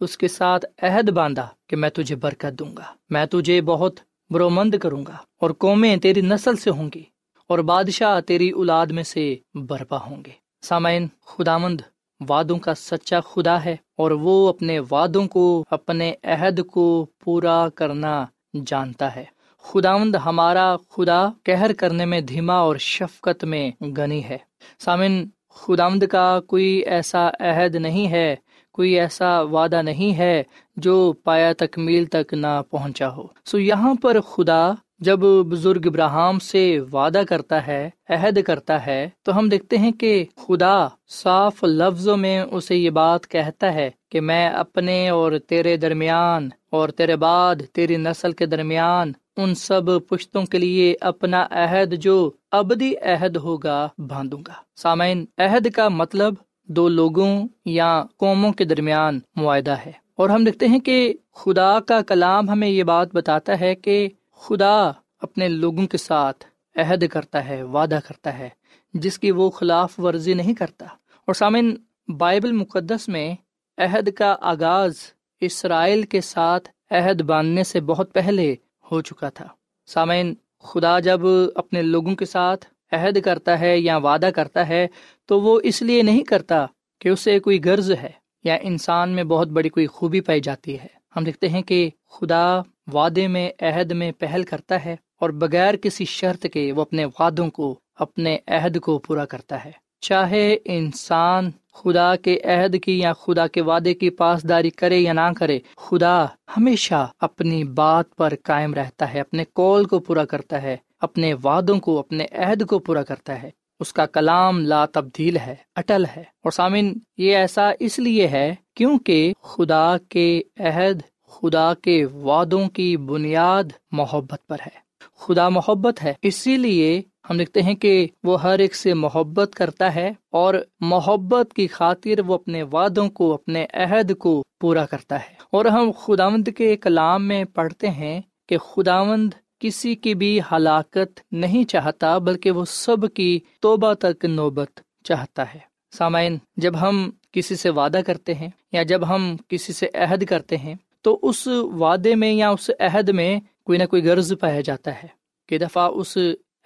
اس 0.00 0.18
کے 0.18 0.28
ساتھ 0.28 0.66
عہد 0.82 1.10
باندھا 1.10 1.48
کہ 1.68 1.76
میں 1.76 1.90
تجھے 1.90 2.16
برکت 2.16 2.58
دوں 2.58 2.76
گا، 2.76 2.84
میں 3.10 3.26
تجھے 3.26 3.60
بہت 3.60 4.00
برومند 4.30 4.74
کروں 4.74 5.06
گا 5.06 5.16
اور 5.40 5.50
قومیں 5.50 5.96
تیری 5.96 6.20
نسل 6.20 6.56
سے 6.56 6.70
ہوں 6.70 6.90
گی 6.94 7.02
اور 7.48 7.58
بادشاہ 7.58 8.20
تیری 8.20 8.50
اولاد 8.50 8.86
میں 8.86 9.02
سے 9.02 9.36
برپا 9.54 9.98
ہوں 10.06 10.24
گے۔ 10.26 10.32
سامعین 10.62 11.06
خدا 11.26 11.58
مند 11.58 11.80
وادوں 12.28 12.58
کا 12.58 12.74
سچا 12.74 13.20
خدا 13.20 13.64
ہے 13.64 13.76
اور 13.98 14.10
وہ 14.10 14.48
اپنے 14.48 14.80
وادوں 14.90 15.26
کو، 15.26 15.64
اپنے 15.70 16.14
عہد 16.24 16.60
کو 16.66 17.06
پورا 17.24 17.68
کرنا 17.68 18.24
جانتا 18.66 19.16
ہے۔ 19.16 19.24
خداوند 19.62 20.14
ہمارا 20.14 20.76
خدا 20.90 21.28
کہر 21.42 21.72
کرنے 21.72 22.04
میں 22.04 22.20
دھیما 22.20 22.54
اور 22.54 22.76
شفقت 22.76 23.44
میں 23.44 23.70
گنی 23.84 24.24
ہے۔ 24.24 24.38
سامن 24.78 25.24
خداوند 25.48 26.02
کا 26.02 26.40
کوئی 26.40 26.66
ایسا 26.66 27.28
عہد 27.40 27.74
نہیں 27.74 28.10
ہے، 28.10 28.36
کوئی 28.72 29.00
ایسا 29.00 29.40
وعدہ 29.40 29.82
نہیں 29.82 30.18
ہے 30.18 30.42
جو 30.76 31.12
پایا 31.24 31.52
تکمیل 31.58 32.04
تک 32.04 32.34
نہ 32.34 32.62
پہنچا 32.70 33.08
ہو۔ 33.08 33.26
سو 33.44 33.58
یہاں 33.58 33.94
پر 34.02 34.20
خدا 34.20 34.70
جب 34.98 35.18
بزرگ 35.18 35.86
ابراہم 35.86 36.38
سے 36.38 36.80
وعدہ 36.92 37.22
کرتا 37.28 37.66
ہے، 37.66 37.90
عہد 38.08 38.42
کرتا 38.42 38.86
ہے، 38.86 39.08
تو 39.22 39.38
ہم 39.38 39.48
دیکھتے 39.48 39.78
ہیں 39.78 39.92
کہ 39.92 40.24
خدا 40.36 40.88
صاف 41.08 41.64
لفظوں 41.64 42.16
میں 42.16 42.40
اسے 42.40 42.76
یہ 42.76 42.90
بات 42.90 43.28
کہتا 43.28 43.74
ہے 43.74 43.90
کہ 44.10 44.20
میں 44.20 44.48
اپنے 44.48 45.08
اور 45.08 45.32
تیرے 45.48 45.76
درمیان 45.76 46.48
اور 46.70 46.88
تیرے 46.88 47.16
بعد 47.16 47.54
تیری 47.72 47.96
نسل 47.96 48.32
کے 48.32 48.46
درمیان 48.46 49.12
ان 49.36 49.54
سب 49.54 50.08
پشتوں 50.08 50.44
کے 50.44 50.58
لیے 50.58 50.96
اپنا 51.00 51.46
عہد 51.50 51.94
جو 51.94 52.30
ابدی 52.50 52.96
عہد 52.96 53.36
ہوگا 53.36 53.88
باندھوں 53.98 54.42
گا۔ 54.48 54.52
سامعین، 54.76 55.24
عہد 55.38 55.70
کا 55.70 55.88
مطلب 55.88 56.34
دو 56.64 56.88
لوگوں 56.88 57.48
یا 57.64 58.04
قوموں 58.16 58.52
کے 58.52 58.64
درمیان 58.64 59.20
معاہدہ 59.36 59.74
ہے۔ 59.86 59.92
اور 60.16 60.28
ہم 60.28 60.44
دیکھتے 60.44 60.68
ہیں 60.68 60.78
کہ 60.78 61.14
خدا 61.32 61.80
کا 61.80 62.02
کلام 62.02 62.50
ہمیں 62.50 62.68
یہ 62.68 62.82
بات 62.82 63.14
بتاتا 63.14 63.60
ہے 63.60 63.74
کہ 63.74 64.08
خدا 64.32 64.90
اپنے 65.20 65.48
لوگوں 65.48 65.86
کے 65.86 65.98
ساتھ 65.98 66.44
عہد 66.76 67.04
کرتا 67.08 67.48
ہے، 67.48 67.62
وعدہ 67.62 67.98
کرتا 68.08 68.38
ہے، 68.38 68.48
جس 68.94 69.18
کی 69.18 69.30
وہ 69.30 69.50
خلاف 69.50 70.00
ورزی 70.00 70.34
نہیں 70.34 70.54
کرتا۔ 70.54 70.84
اور 71.24 71.34
سامن 71.34 71.74
بائبل 72.18 72.52
مقدس 72.52 73.08
میں 73.08 73.34
عہد 73.78 74.10
کا 74.10 74.36
آغاز 74.40 74.94
اسرائیل 75.40 76.02
کے 76.02 76.20
ساتھ 76.20 76.68
عہد 76.90 77.22
باندھنے 77.22 77.64
سے 77.64 77.80
بہت 77.80 78.12
پہلے 78.12 78.54
ہو 78.92 79.00
چکا 79.00 79.28
تھا۔ 79.28 79.48
سامعین، 79.86 80.34
خدا 80.60 80.98
جب 81.00 81.20
اپنے 81.54 81.82
لوگوں 81.82 82.16
کے 82.16 82.24
ساتھ 82.24 82.66
عہد 82.92 83.20
کرتا 83.20 83.60
ہے 83.60 83.78
یا 83.78 83.96
وعدہ 83.96 84.30
کرتا 84.34 84.68
ہے، 84.68 84.86
تو 85.26 85.40
وہ 85.40 85.60
اس 85.64 85.82
لیے 85.82 86.02
نہیں 86.02 86.24
کرتا 86.24 86.66
کہ 87.00 87.08
اسے 87.08 87.38
کوئی 87.38 87.60
غرض 87.64 87.92
ہے 87.92 88.10
یا 88.44 88.58
انسان 88.62 89.10
میں 89.10 89.24
بہت 89.24 89.48
بڑی 89.48 89.68
کوئی 89.68 89.86
خوبی 89.86 90.20
پائی 90.20 90.40
جاتی 90.40 90.78
ہے۔ 90.78 90.86
ہم 91.16 91.24
دیکھتے 91.24 91.48
ہیں 91.48 91.62
کہ 91.62 91.90
خدا 92.10 92.60
وعدے 92.92 93.28
میں، 93.28 93.50
عہد 93.60 93.92
میں 93.92 94.12
پہل 94.12 94.42
کرتا 94.42 94.84
ہے 94.84 94.96
اور 95.20 95.30
بغیر 95.30 95.76
کسی 95.76 96.04
شرط 96.04 96.46
کے 96.52 96.72
وہ 96.72 96.82
اپنے 96.82 97.04
وعدوں 97.04 97.50
کو، 97.50 97.80
اپنے 97.94 98.38
عہد 98.46 98.80
کو 98.80 98.98
پورا 98.98 99.24
کرتا 99.24 99.64
ہے۔ 99.64 99.70
چاہے 100.00 100.56
انسان 100.64 101.50
خدا 101.72 102.16
کے 102.16 102.40
عہد 102.44 102.76
کی 102.82 102.98
یا 102.98 103.12
خدا 103.12 103.46
کے 103.46 103.62
وعدے 103.62 103.94
کی 103.94 104.10
پاسداری 104.10 104.70
کرے 104.70 104.98
یا 104.98 105.12
نہ 105.12 105.32
کرے، 105.36 105.58
خدا 105.76 106.24
ہمیشہ 106.24 107.10
اپنی 107.20 107.64
بات 107.64 108.16
پر 108.16 108.32
قائم 108.42 108.74
رہتا 108.74 109.14
ہے، 109.14 109.20
اپنے 109.20 109.44
کول 109.44 109.84
کو 109.84 109.98
پورا 109.98 110.24
کرتا 110.24 110.62
ہے، 110.62 110.76
اپنے 111.00 111.34
وعدوں 111.34 111.80
کو، 111.80 111.98
اپنے 111.98 112.26
عہد 112.32 112.66
کو 112.66 112.78
پورا 112.78 113.02
کرتا 113.02 113.42
ہے۔ 113.42 113.50
اس 113.80 113.92
کا 113.92 114.06
کلام 114.06 114.60
لا 114.60 114.86
تبدیل 114.86 115.36
ہے، 115.36 115.54
اٹل 115.76 116.04
ہے۔ 116.16 116.20
اور 116.20 116.50
سامن 116.50 116.92
یہ 117.16 117.36
ایسا 117.36 117.70
اس 117.80 117.98
لیے 117.98 118.26
ہے 118.26 118.54
کیونکہ 118.74 119.32
خدا 119.42 119.96
کے 120.08 120.42
عہد، 120.60 121.00
خدا 121.28 121.74
کے 121.74 122.04
وعدوں 122.04 122.68
کی 122.68 122.96
بنیاد 122.96 123.64
محبت 123.92 124.46
پر 124.46 124.56
ہے۔ 124.66 124.82
خدا 125.18 125.48
محبت 125.48 126.02
ہے، 126.04 126.14
اسی 126.22 126.56
لیے 126.56 127.02
ہم 127.30 127.40
لکھتے 127.40 127.62
ہیں 127.62 127.74
کہ 127.74 128.06
وہ 128.24 128.42
ہر 128.42 128.58
ایک 128.58 128.74
سے 128.74 128.94
محبت 128.94 129.54
کرتا 129.54 129.94
ہے 129.94 130.12
اور 130.30 130.54
محبت 130.80 131.54
کی 131.54 131.66
خاطر 131.66 132.20
وہ 132.26 132.34
اپنے 132.34 132.62
وعدوں 132.62 133.08
کو، 133.08 133.34
اپنے 133.34 133.66
عہد 133.74 134.16
کو 134.16 134.44
پورا 134.60 134.86
کرتا 134.86 135.18
ہے۔ 135.18 135.34
اور 135.52 135.64
ہم 135.64 135.90
خداوند 135.98 136.48
کے 136.56 136.76
کلام 136.76 137.28
میں 137.28 137.44
پڑھتے 137.44 137.90
ہیں 137.90 138.20
کہ 138.48 138.58
خداوند 138.58 139.34
کسی 139.58 139.94
کی 139.94 140.14
بھی 140.14 140.40
ہلاکت 140.52 141.20
نہیں 141.32 141.64
چاہتا، 141.64 142.18
بلکہ 142.18 142.50
وہ 142.50 142.64
سب 142.64 143.14
کی 143.14 143.40
توبہ 143.60 143.94
تک 143.94 144.24
نوبت 144.24 144.80
چاہتا 145.04 145.54
ہے۔ 145.54 145.58
سامعین، 145.92 146.38
جب 146.56 146.80
ہم 146.80 147.10
کسی 147.32 147.56
سے 147.56 147.70
وعدہ 147.70 148.00
کرتے 148.06 148.34
ہیں 148.34 148.48
یا 148.72 148.82
جب 148.82 149.08
ہم 149.08 149.36
کسی 149.48 149.72
سے 149.72 149.88
عہد 149.94 150.24
کرتے 150.24 150.56
ہیں، 150.56 150.74
تو 151.02 151.18
اس 151.22 151.46
وعدے 151.46 152.14
میں 152.14 152.32
یا 152.32 152.50
اس 152.50 152.70
عہد 152.80 153.08
میں 153.08 153.40
کوئی 153.64 153.78
نہ 153.78 153.84
کوئی 153.84 154.08
غرض 154.08 154.32
پایا 154.40 154.60
جاتا 154.60 154.90
ہے 154.90 155.06
کہ 155.48 155.58
دفعہ 155.58 155.88
اس 155.88 156.18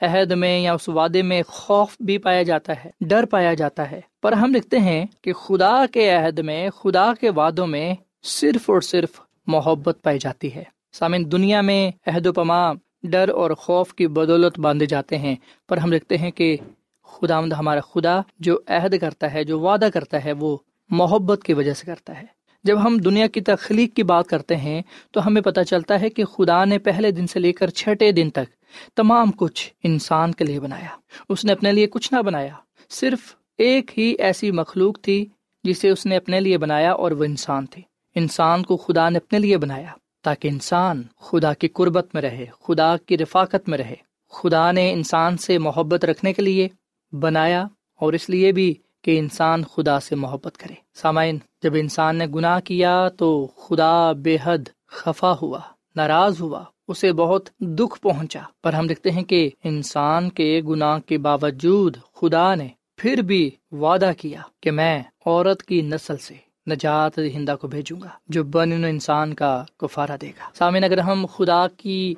عہد 0.02 0.32
میں 0.32 0.60
یا 0.60 0.72
اس 0.72 0.88
وعدے 0.88 1.22
میں 1.22 1.42
خوف 1.48 1.96
بھی 2.00 2.18
پایا 2.18 2.42
جاتا 2.42 2.72
ہے، 2.84 2.90
ڈر 3.00 3.24
پایا 3.24 3.54
جاتا 3.54 3.90
ہے۔ 3.90 4.00
پر 4.22 4.32
ہم 4.32 4.54
لکھتے 4.54 4.78
ہیں 4.78 5.06
کہ 5.22 5.32
خدا 5.32 5.86
کے 5.92 6.10
عہد 6.10 6.38
میں، 6.38 6.70
خدا 6.70 7.12
کے 7.20 7.30
وعدوں 7.30 7.66
میں 7.66 7.94
صرف 8.22 8.70
اور 8.70 8.80
صرف 8.80 9.20
محبت 9.46 9.98
پائی 10.02 10.18
جاتی 10.18 10.54
ہے۔ 10.54 10.64
سامن 10.92 11.32
دنیا 11.32 11.60
میں 11.60 11.90
عہد 12.06 12.26
و 12.26 12.32
پما 12.32 12.72
ڈر 13.02 13.28
اور 13.28 13.50
خوف 13.50 13.94
کی 13.94 14.06
بدولت 14.06 14.58
باندھے 14.58 14.86
جاتے 14.86 15.18
ہیں۔ 15.18 15.36
پر 15.68 15.76
ہم 15.76 15.92
لکھتے 15.92 16.18
ہیں 16.18 16.30
کہ 16.30 16.56
خدا 17.04 17.38
ہمارا 17.38 17.80
خدا 17.80 18.20
جو 18.38 18.58
عہد 18.66 18.98
کرتا 18.98 19.32
ہے، 19.32 19.44
جو 19.44 19.60
وعدہ 19.60 19.88
کرتا 19.94 20.24
ہے، 20.24 20.32
وہ 20.32 20.56
محبت 20.90 21.42
کی 21.44 21.52
وجہ 21.52 21.74
سے 21.74 21.86
کرتا 21.86 22.20
ہے۔ 22.20 22.35
جب 22.66 22.86
ہم 22.86 22.96
دنیا 22.96 23.26
کی 23.26 23.40
تخلیق 23.40 23.96
کی 23.96 24.02
بات 24.02 24.26
کرتے 24.26 24.56
ہیں 24.56 24.82
تو 25.10 25.26
ہمیں 25.26 25.42
پتہ 25.42 25.60
چلتا 25.60 26.00
ہے 26.00 26.10
کہ 26.10 26.24
خدا 26.24 26.64
نے 26.64 26.78
پہلے 26.78 27.10
دن 27.10 27.26
سے 27.26 27.40
لے 27.40 27.52
کر 27.52 27.70
چھٹے 27.70 28.12
دن 28.12 28.30
تک 28.30 28.54
تمام 28.96 29.30
کچھ 29.30 29.72
انسان 29.82 30.32
کے 30.32 30.44
لیے 30.44 30.60
بنایا۔ 30.60 30.88
اس 31.28 31.44
نے 31.44 31.52
اپنے 31.52 31.72
لیے 31.72 31.86
کچھ 31.86 32.14
نہ 32.14 32.22
بنایا۔ 32.22 32.54
صرف 32.90 33.34
ایک 33.58 33.98
ہی 33.98 34.14
ایسی 34.18 34.50
مخلوق 34.50 35.00
تھی 35.00 35.26
جسے 35.64 35.90
اس 35.90 36.06
نے 36.06 36.16
اپنے 36.16 36.40
لیے 36.40 36.58
بنایا 36.58 36.92
اور 36.92 37.10
وہ 37.10 37.24
انسان 37.24 37.66
تھی 37.66 37.82
انسان 38.14 38.62
کو 38.62 38.76
خدا 38.76 39.08
نے 39.08 39.18
اپنے 39.18 39.38
لیے 39.38 39.56
بنایا 39.58 39.92
تاکہ 40.22 40.48
انسان 40.48 41.02
خدا 41.20 41.52
کی 41.52 41.68
قربت 41.68 42.14
میں 42.14 42.22
رہے، 42.22 42.46
خدا 42.60 42.96
کی 42.96 43.18
رفاقت 43.18 43.68
میں 43.68 43.78
رہے۔ 43.78 43.94
خدا 44.32 44.72
نے 44.72 44.92
انسان 44.92 45.36
سے 45.36 45.58
محبت 45.58 46.04
رکھنے 46.04 46.32
کے 46.32 46.42
لیے 46.42 46.68
بنایا 47.12 47.64
اور 48.00 48.12
اس 48.12 48.30
لیے 48.30 48.52
بھی 48.52 48.74
کہ 49.06 49.18
انسان 49.18 49.64
خدا 49.64 50.00
سے 50.00 50.16
محبت 50.16 50.56
کرے۔ 50.56 50.74
سامعین، 50.94 51.38
جب 51.62 51.72
انسان 51.74 52.16
نے 52.16 52.26
گناہ 52.26 52.60
کیا 52.60 53.08
تو 53.08 53.46
خدا 53.46 54.12
بے 54.12 54.36
حد 54.42 54.68
خفا 54.86 55.32
ہوا، 55.42 55.60
ناراض 55.96 56.40
ہوا، 56.40 56.64
اسے 56.88 57.12
بہت 57.12 57.48
دکھ 57.60 58.00
پہنچا۔ 58.00 58.40
پر 58.62 58.72
ہم 58.72 58.86
دیکھتے 58.86 59.10
ہیں 59.10 59.22
کہ 59.22 59.50
انسان 59.64 60.30
کے 60.30 60.60
گناہ 60.68 60.98
کے 60.98 61.18
باوجود 61.18 61.96
خدا 62.14 62.54
نے 62.54 62.68
پھر 62.96 63.22
بھی 63.22 63.50
وعدہ 63.72 64.10
کیا 64.18 64.40
کہ 64.62 64.70
میں 64.70 65.02
عورت 65.26 65.62
کی 65.62 65.82
نسل 65.82 66.16
سے 66.16 66.34
نجات 66.70 67.18
ہندا 67.18 67.56
کو 67.56 67.68
بھیجوں 67.68 68.00
گا، 68.00 68.08
جو 68.28 68.44
بن 68.44 68.84
انسان 68.84 69.34
کا 69.34 69.64
کفارہ 69.76 70.16
دے 70.20 70.28
گا۔ 70.28 70.48
سامعین، 70.54 70.84
اگر 70.84 70.98
ہم 70.98 71.26
خدا 71.36 71.68
کی 71.68 72.14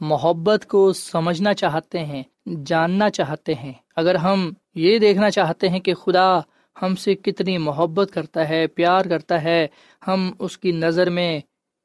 محبت 0.00 0.66
کو 0.68 0.92
سمجھنا 0.92 1.54
چاہتے 1.54 1.98
ہیں، 1.98 2.22
جاننا 2.66 3.10
چاہتے 3.10 3.54
ہیں 3.54 3.72
اگر 3.98 4.14
ہم 4.14 4.52
یہ 4.74 4.98
دیکھنا 4.98 5.30
چاہتے 5.30 5.68
ہیں 5.68 5.80
کہ 5.80 5.94
خدا 5.94 6.38
ہم 6.82 6.96
سے 6.96 7.14
کتنی 7.14 7.58
محبت 7.58 8.10
کرتا 8.14 8.48
ہے، 8.48 8.66
پیار 8.66 9.04
کرتا 9.04 9.42
ہے، 9.42 9.66
ہم 10.06 10.30
اس 10.38 10.58
کی 10.58 10.72
نظر 10.72 11.10
میں 11.10 11.40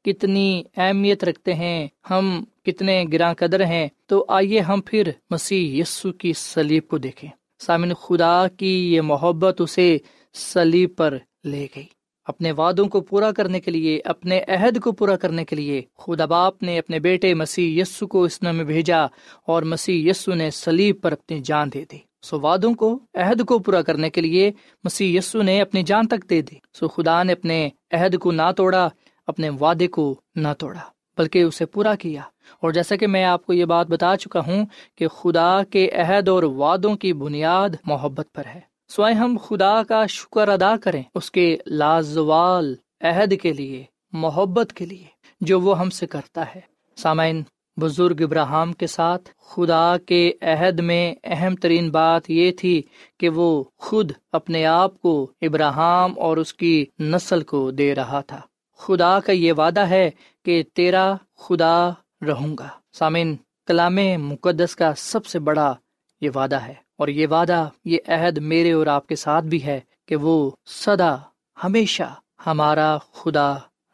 کتنی 0.06 0.64
اہمیت 0.78 1.24
رکھتے 1.24 1.54
ہیں، 1.54 1.88
ہم 2.10 2.44
کتنے 2.64 3.06
گراں 3.14 3.34
قدر 3.34 3.66
ہیں، 3.66 3.88
تو 4.06 4.26
آئیے 4.28 4.60
ہم 4.60 4.82
پھر 4.86 5.12
مسیح 5.30 5.82
یسو 5.82 6.12
کی 6.12 6.34
سلیب 6.34 6.88
کو 6.88 6.98
دیکھیں۔ 6.98 7.30
سامن 7.60 7.94
خدا 7.94 8.48
کی 8.48 8.96
یہ 8.96 9.02
محبت 9.02 9.62
اسے 9.62 9.98
سلیب 10.34 10.90
پر 10.98 11.18
لے 11.44 11.68
گئی۔ 11.76 11.86
اپنے 12.26 12.52
وعدوں 12.52 12.86
کو 12.86 13.02
پورا 13.02 13.32
کرنے 13.32 13.60
کے 13.60 13.72
لیے، 13.72 14.02
اپنے 14.06 14.42
عہد 14.48 14.80
کو 14.80 14.92
پورا 14.92 15.16
کرنے 15.16 15.46
کے 15.46 15.56
لیے 15.56 15.82
خدا 15.98 16.26
باپ 16.26 16.64
نے 16.64 16.80
اپنے 16.80 17.00
بیٹے 17.00 17.34
مسیح 17.34 17.82
یسو 17.82 18.08
کو 18.08 18.24
اس 18.24 18.42
میں 18.42 18.54
بھیجا 18.54 19.06
اور 19.48 19.64
مسیح 19.64 20.10
یسو 20.10 20.34
نے 20.34 20.52
سلیب 20.52 21.02
پر 21.02 21.12
اپنی 21.12 21.40
جان 21.40 21.70
دے 21.74 21.86
دی۔ 21.92 21.98
سو 22.22 22.40
وعدوں 22.40 22.74
کو، 22.74 23.00
عہد 23.14 23.46
کو 23.46 23.60
پورا 23.60 23.82
کرنے 23.82 24.10
کے 24.10 24.22
لیے 24.22 24.52
مسیح 24.84 25.18
یسو 25.18 25.42
نے 25.42 25.62
اپنی 25.62 25.84
جان 25.84 26.08
تک 26.08 26.30
دے 26.30 26.42
دی۔ 26.42 26.56
سو 26.74 26.88
خدا 26.88 27.24
نے 27.24 27.34
اپنے 27.34 27.70
عہد 27.92 28.18
کو 28.18 28.32
نہ 28.32 28.52
توڑا، 28.58 28.90
اپنے 29.28 29.50
وعدے 29.50 29.88
کو 29.88 30.22
نہ 30.36 30.48
توڑا، 30.58 30.82
بلکہ 31.18 31.44
اسے 31.44 31.66
پورا 31.66 31.96
کیا۔ 31.96 32.22
اور 32.62 32.72
جیسا 32.72 32.96
کہ 32.96 33.08
میں 33.08 33.24
آپ 33.24 33.46
کو 33.46 33.54
یہ 33.54 33.66
بات 33.66 33.88
بتا 33.88 34.18
چکا 34.18 34.40
ہوں 34.48 34.66
کہ 34.96 35.08
خدا 35.08 35.64
کے 35.64 35.90
عہد 35.90 36.30
اور 36.30 36.44
وعدوں 36.44 36.96
کی 36.96 37.14
بنیاد 37.14 37.70
محبت 37.86 38.28
پر 38.34 38.44
ہے۔ 38.46 38.73
سوائے 38.96 39.16
ہم 39.16 39.38
خدا 39.48 39.84
کا 39.84 40.06
شکر 40.06 40.48
ادا 40.48 40.76
کریں 40.78 41.04
اس 41.16 41.32
کے 41.32 41.58
لازوال 41.68 42.76
عہد 43.02 43.34
کے 43.42 43.54
لیے، 43.54 43.84
محبت 44.12 44.74
کے 44.74 44.86
لیے 44.86 45.06
جو 45.42 45.62
وہ 45.62 45.80
ہم 45.80 45.90
سے 45.90 46.08
کرتا 46.08 46.44
ہے۔ 46.56 46.62
سامعین، 46.96 47.44
بزرگ 47.78 48.16
ابراہم 48.20 48.74
کے 48.74 48.88
ساتھ 48.88 49.30
خدا 49.50 49.96
کے 50.06 50.32
عہد 50.42 50.80
میں 50.80 51.16
اہم 51.24 51.56
ترین 51.56 51.90
بات 51.90 52.30
یہ 52.30 52.52
تھی 52.52 52.82
کہ 53.20 53.30
وہ 53.30 53.64
خود 53.78 54.12
اپنے 54.32 54.66
آپ 54.66 55.02
کو 55.02 55.32
ابراہم 55.42 56.14
اور 56.18 56.38
اس 56.38 56.54
کی 56.54 56.86
نسل 57.00 57.42
کو 57.42 57.72
دے 57.72 57.96
رہا 57.96 58.22
تھا۔ 58.22 58.42
خدا 58.78 59.20
کا 59.20 59.32
یہ 59.32 59.54
وعدہ 59.54 59.82
ہے 59.82 60.12
کہ 60.46 60.64
تیرا 60.74 61.16
خدا 61.38 61.90
رہوں 62.28 62.56
گا۔ 62.60 62.68
سامن 62.94 63.36
کلام 63.68 63.96
مقدس 64.18 64.76
کا 64.76 64.94
سب 64.98 65.26
سے 65.26 65.40
بڑا 65.40 65.74
یہ 66.22 66.30
وعدہ 66.36 66.56
ہے۔ 66.56 66.84
اور 67.04 67.10
یہ 67.10 67.28
وعدہ، 67.28 67.70
یہ 67.86 67.98
عہد 68.08 68.38
میرے 68.38 68.72
اور 68.72 68.88
آپ 68.88 69.08
کے 69.08 69.16
ساتھ 69.16 69.46
بھی 69.46 69.64
ہے 69.64 69.80
کہ 70.06 70.16
وہ 70.16 70.52
سدا 70.66 71.16
ہمیشہ 71.64 72.16
ہمارا 72.48 72.98
خدا 72.98 73.54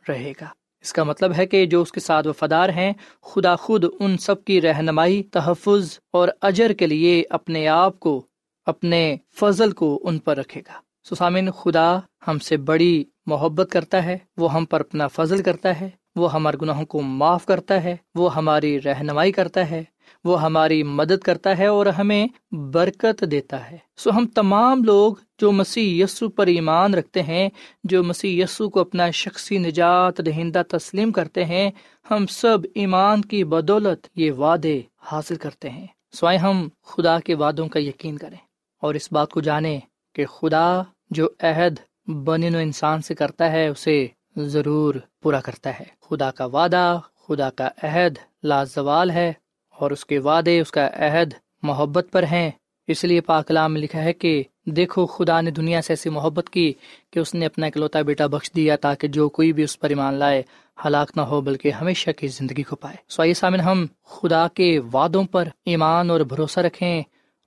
رہے 0.10 0.34
گا۔ 0.42 0.46
اس 0.82 0.94
کا 0.94 1.04
مطلب 1.04 1.32
ہے 1.38 1.46
کہ 1.46 1.66
جو 1.66 1.82
اس 1.82 1.92
کے 1.92 2.00
ساتھ 2.00 2.28
وفادار 2.28 2.70
ہیں، 2.70 2.94
خدا 3.22 3.56
خود 3.56 3.86
ان 4.00 4.18
سب 4.18 4.44
کی 4.44 4.62
رہنمائی، 4.62 5.24
تحفظ 5.24 6.00
اور 6.14 6.30
اجر 6.42 6.74
کے 6.74 6.88
لیے 6.88 7.24
اپنے 7.30 7.68
آپ 7.68 8.00
کو، 8.00 8.26
اپنے 8.66 9.18
فضل 9.36 9.72
کو 9.72 10.00
ان 10.04 10.18
پر 10.18 10.38
رکھے 10.38 10.62
گا۔ 10.62 10.80
سسامن 11.04 11.52
خدا 11.52 12.00
ہم 12.28 12.40
سے 12.40 12.58
بڑی 12.58 13.04
محبت 13.26 13.68
کرتا 13.72 14.04
ہے، 14.04 14.18
وہ 14.38 14.54
ہم 14.54 14.66
پر 14.66 14.80
اپنا 14.80 15.08
فضل 15.08 15.44
کرتا 15.44 15.82
ہے، 15.82 15.90
وہ 16.16 16.34
ہمارے 16.34 16.58
گناہوں 16.62 16.86
کو 16.86 17.02
معاف 17.02 17.46
کرتا 17.46 17.84
ہے، 17.84 17.96
وہ 18.16 18.36
ہماری 18.36 18.82
رہنمائی 18.82 19.32
کرتا 19.32 19.72
ہے۔ 19.72 19.84
وہ 20.24 20.42
ہماری 20.42 20.84
مدد 20.84 21.24
کرتا 21.24 21.58
ہے 21.58 21.68
اور 21.68 21.86
ہمیں 21.86 22.28
برکت 22.52 23.24
دیتا 23.32 23.72
ہے۔ 23.72 23.78
سو 23.98 24.10
ہم 24.10 24.28
تمام 24.28 24.84
لوگ 24.84 25.16
جو 25.42 25.52
مسیح 25.52 26.04
یسو 26.04 26.30
پر 26.30 26.48
ایمان 26.48 26.94
رکھتے 26.94 27.24
ہیں، 27.24 27.50
جو 27.84 28.04
مسیح 28.04 28.44
یسو 28.44 28.70
کو 28.70 28.80
اپنا 28.80 29.12
شخصی 29.12 29.58
نجات 29.58 30.26
دہندہ 30.26 30.62
تسلیم 30.70 31.12
کرتے 31.12 31.46
ہیں، 31.46 31.72
ہم 32.12 32.26
سب 32.26 32.58
ایمان 32.76 33.22
کی 33.22 33.44
بدولت 33.44 34.08
یہ 34.16 34.32
وعدے 34.32 34.82
حاصل 35.02 35.36
کرتے 35.36 35.70
ہیں۔ 35.70 35.88
سوائے 36.14 36.38
ہم 36.38 36.68
خدا 36.84 37.20
کے 37.20 37.36
وعدوں 37.36 37.68
کا 37.68 37.80
یقین 37.80 38.18
کریں۔ 38.18 38.38
اور 38.82 38.94
اس 38.94 39.12
بات 39.12 39.30
کو 39.30 39.42
جانیں 39.42 39.80
کہ 40.16 40.26
خدا 40.26 40.82
جو 41.10 41.30
عہد 41.40 41.76
بنی 42.10 42.50
نو 42.50 42.58
انسان 42.58 43.02
سے 43.02 43.16
کرتا 43.16 43.52
ہے، 43.52 43.68
اسے 43.68 44.08
ضرور 44.36 44.96
پورا 45.22 45.42
کرتا 45.42 45.80
ہے۔ 45.80 45.84
خدا 46.10 46.32
کا 46.32 46.46
وعدہ، 46.46 47.00
خدا 47.28 47.50
کا 47.50 47.70
عہد 47.84 48.16
لازوال 48.44 49.12
ہے۔ 49.12 49.34
اور 49.80 49.92
اس 49.92 50.06
کے 50.06 50.20
وعدے، 50.20 50.60
اس 50.60 50.72
کا 50.72 50.90
عہد 50.94 51.34
محبت 51.64 52.08
پر 52.12 52.24
ہیں۔ 52.24 52.52
اس 52.88 53.04
لیے 53.04 53.22
پاکلام 53.22 53.74
میں 53.74 53.82
لکھا 53.82 54.04
ہے 54.04 54.14
کہ، 54.14 54.44
دیکھو، 54.66 55.06
خدا 55.06 55.42
نے 55.42 55.52
دنیا 55.52 55.82
سے 55.82 55.94
ایسی 55.94 56.10
محبت 56.10 56.50
کی 56.50 56.74
کہ 57.14 57.20
اس 57.20 57.34
نے 57.34 57.46
اپنا 57.46 57.68
اکلوتا 57.68 58.02
بیٹا 58.02 58.28
بخش 58.28 58.52
دیا 58.56 58.76
تاکہ 58.76 59.08
جو 59.08 59.30
کوئی 59.30 59.54
بھی 59.54 59.64
اس 59.64 59.80
پر 59.80 59.90
ایمان 59.90 60.14
لائے، 60.14 60.44
ہلاک 60.86 61.12
نہ 61.16 61.22
ہو، 61.22 61.42
بلکہ 61.42 61.72
ہمیشہ 61.72 62.10
کی 62.12 62.28
زندگی 62.28 62.64
کو 62.64 62.76
پائے۔ 62.76 62.96
سو 63.10 63.22
آئیے 63.22 63.34
سامن 63.34 63.60
ہم 63.60 63.86
خدا 64.04 64.48
کے 64.48 64.80
وعدوں 64.94 65.24
پر 65.24 65.48
ایمان 65.66 66.10
اور 66.10 66.20
بھروسہ 66.20 66.60
رکھیں، 66.60 67.02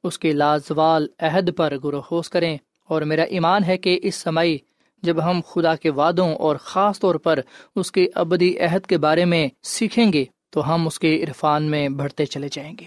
اس 0.04 0.18
کے 0.18 0.32
لازوال 0.32 1.06
عہد 1.18 1.56
پر 1.56 1.76
گروہوس 1.84 2.30
کریں۔ 2.30 2.58
اور 2.82 3.02
میرا 3.02 3.22
ایمان 3.22 3.64
ہے 3.64 3.76
کہ 3.78 4.00
اس 4.02 4.14
سمائی 4.14 4.58
جب 5.02 5.24
ہم 5.24 5.40
خدا 5.46 5.74
کے 5.74 5.90
وعدوں 5.90 6.34
اور 6.34 6.56
خاص 6.56 7.00
طور 7.00 7.14
پر 7.14 7.40
اس 7.76 7.92
کے 7.92 8.08
ابدی 8.14 8.58
عہد 8.58 8.86
کے 8.86 8.98
بارے 8.98 9.24
میں 9.24 9.48
سیکھیں 9.62 10.12
گے 10.12 10.24
تو 10.52 10.74
ہم 10.74 10.86
اس 10.86 10.98
کے 10.98 11.24
عرفان 11.24 11.62
میں 11.62 11.88
بڑھتے 11.88 12.26
چلے 12.26 12.48
جائیں 12.52 12.74
گے، 12.80 12.84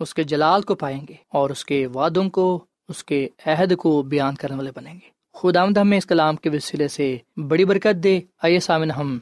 اس 0.00 0.14
کے 0.14 0.22
جلال 0.22 0.62
کو 0.62 0.74
پائیں 0.74 1.00
گے 1.08 1.14
اور 1.28 1.50
اس 1.50 1.64
کے 1.64 1.86
وعدوں 1.86 2.30
کو، 2.30 2.64
اس 2.88 3.04
کے 3.04 3.28
عہد 3.46 3.76
کو 3.76 4.02
بیان 4.02 4.34
کرنے 4.34 4.56
والے 4.56 4.70
بنیں 4.74 4.94
گے۔ 4.94 5.14
خدا 5.34 5.62
آمد 5.62 5.78
ہمیں 5.78 5.98
اس 5.98 6.06
کلام 6.06 6.36
کے 6.36 6.50
وسیلے 6.50 6.88
سے 6.88 7.18
بڑی 7.36 7.64
برکت 7.64 8.04
دے۔ 8.04 8.20
آئیے 8.42 8.60
سامن 8.60 8.90
ہم 8.90 9.18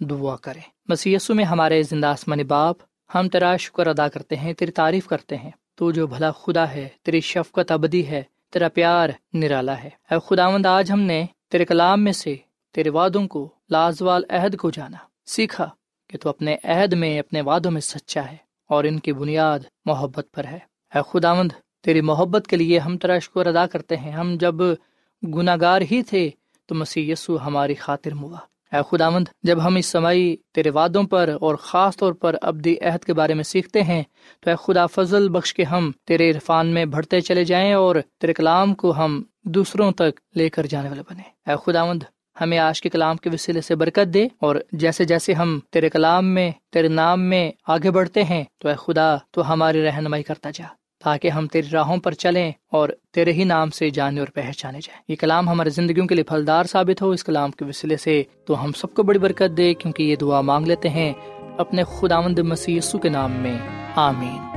دعا 0.00 0.36
کریں۔ 0.36 0.60
مسیسو 0.88 1.34
میں 1.34 1.44
ہمارے 1.44 1.82
زندہ 1.82 2.06
آسمانی 2.06 2.44
باپ، 2.44 2.76
ہم 3.14 3.28
تیرا 3.28 3.56
شکر 3.56 3.86
ادا 3.86 4.08
کرتے 4.08 4.36
ہیں، 4.36 4.52
تیری 4.52 4.70
تعریف 4.70 5.06
کرتے 5.06 5.36
ہیں۔ 5.36 5.50
تو 5.74 5.90
جو 5.90 6.06
بھلا 6.06 6.30
خدا 6.30 6.70
ہے، 6.70 6.88
تیری 7.02 7.20
شفقت 7.20 7.70
ابدی 7.70 8.06
ہے، 8.06 8.22
تیرا 8.52 8.68
پیار 8.68 9.08
نرالا 9.32 9.82
ہے۔ 9.82 9.90
اے 10.10 10.16
خداوند 10.26 10.66
آج 10.66 10.92
ہم 10.92 11.00
نے 11.00 11.26
تیرے 11.50 11.64
کلام 11.64 12.04
میں 12.04 12.12
سے 12.12 12.36
تیرے 12.72 12.90
وعدوں 12.90 13.28
کو 13.28 13.48
لازوال 13.70 14.22
عہد 14.28 14.56
کو 14.56 14.70
جانا، 14.70 14.98
سیکھا۔ 15.26 15.68
کہ 16.16 16.22
تو 16.22 16.28
اپنے 16.28 16.56
عہد 16.64 16.92
میں، 16.92 17.18
اپنے 17.18 17.40
وعدوں 17.40 17.70
میں 17.70 17.80
سچا 17.80 18.22
ہے 18.32 18.36
اور 18.70 18.84
ان 18.84 18.98
کی 18.98 19.12
بنیاد 19.12 19.58
محبت 19.84 20.26
پر 20.34 20.44
ہے۔ 20.44 20.58
اے 20.94 21.00
خداوند، 21.10 21.52
تیری 21.82 22.00
محبت 22.00 22.46
کے 22.46 22.56
لیے 22.56 22.78
ہم 22.78 22.96
تیرا 22.96 23.18
شکر 23.18 23.46
ادا 23.46 23.66
کرتے 23.66 23.96
ہیں۔ 23.96 24.12
ہم 24.12 24.36
جب 24.40 24.54
گناہ 25.22 25.56
گار 25.60 25.80
ہی 25.90 26.02
تھے 26.02 26.30
تو 26.66 26.74
مسیح 26.74 27.12
یسو 27.12 27.36
ہماری 27.46 27.74
خاطر 27.74 28.14
موا 28.14 28.38
اے 28.72 28.80
خداوند، 28.88 29.28
جب 29.42 29.66
ہم 29.66 29.76
اس 29.76 29.86
سمائی 29.86 30.36
تیرے 30.54 30.70
وعدوں 30.70 31.02
پر 31.02 31.36
اور 31.40 31.54
خاص 31.54 31.96
طور 31.96 32.12
پر 32.12 32.36
ابدی 32.42 32.74
عہد 32.82 33.04
کے 33.04 33.14
بارے 33.14 33.34
میں 33.34 33.44
سیکھتے 33.44 33.82
ہیں، 33.82 34.02
تو 34.40 34.50
اے 34.50 34.56
خدا، 34.60 34.86
فضل 34.86 35.28
بخش 35.28 35.54
کے 35.54 35.64
ہم 35.64 35.90
تیرے 36.04 36.30
عرفان 36.30 36.66
میں 36.66 36.84
بڑھتے 36.84 37.20
چلے 37.20 37.44
جائیں 37.44 37.72
اور 37.72 37.96
تیرے 38.18 38.32
کلام 38.32 38.74
کو 38.74 38.96
ہم 38.96 39.22
دوسروں 39.44 39.92
تک 39.92 40.20
لے 40.36 40.48
کر 40.48 40.66
جانے 40.66 40.88
والے 40.88 41.02
بنے 41.10 41.50
اے 41.50 41.54
خداوند 41.64 42.02
ہمیں 42.40 42.58
آج 42.58 42.80
کے 42.80 42.88
کلام 42.88 43.16
کے 43.16 43.30
وسیلے 43.32 43.60
سے 43.60 43.74
برکت 43.74 44.14
دے 44.14 44.28
اور 44.40 44.56
جیسے 44.72 45.04
جیسے 45.04 45.32
ہم 45.32 45.58
تیرے 45.70 45.88
کلام 45.88 46.26
میں، 46.26 46.50
تیرے 46.72 46.88
نام 46.88 47.22
میں 47.22 47.50
آگے 47.66 47.90
بڑھتے 47.90 48.24
ہیں، 48.24 48.44
تو 48.58 48.68
اے 48.68 48.74
خدا، 48.78 49.16
تو 49.30 49.52
ہماری 49.52 49.82
رہنمائی 49.82 50.22
کرتا 50.22 50.50
جا، 50.54 50.66
تاکہ 51.04 51.28
ہم 51.28 51.46
تیری 51.46 51.66
راہوں 51.72 51.96
پر 51.96 52.12
چلیں 52.12 52.52
اور 52.72 52.88
تیرے 53.12 53.32
ہی 53.32 53.44
نام 53.44 53.70
سے 53.70 53.90
جانے 53.90 54.20
اور 54.20 54.28
پہچانے 54.28 54.78
جائیں۔ 54.82 55.02
یہ 55.08 55.16
کلام 55.16 55.48
ہمارے 55.48 55.70
زندگیوں 55.70 56.06
کے 56.06 56.14
لیے 56.14 56.24
پھلدار 56.24 56.64
ثابت 56.64 57.02
ہو، 57.02 57.10
اس 57.10 57.24
کلام 57.24 57.50
کے 57.50 57.64
وسیلے 57.64 57.96
سے 57.96 58.22
تو 58.46 58.64
ہم 58.64 58.72
سب 58.72 58.94
کو 58.94 59.02
بڑی 59.02 59.18
برکت 59.18 59.56
دے، 59.56 59.74
کیونکہ 59.74 60.02
یہ 60.02 60.16
دعا 60.16 60.40
مانگ 60.40 60.66
لیتے 60.66 60.88
ہیں 60.88 61.12
اپنے 61.58 61.82
خداوند 61.84 62.38
مسیح 62.38 62.80
کے 63.02 63.08
نام 63.08 63.30
میں۔ 63.30 63.58
آمین۔ 63.94 64.56